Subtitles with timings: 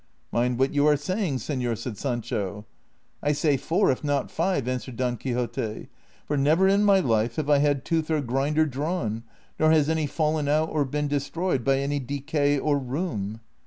[0.31, 2.65] "Mind what you are saying, senor," said Sancho."
[3.21, 5.89] I say four, if not five," answered Don Quixote,"
[6.25, 9.21] for never in my life have I had tooth or grinder drawn,
[9.59, 13.41] nor has any fallen out or been destroyed by any decay or rheum."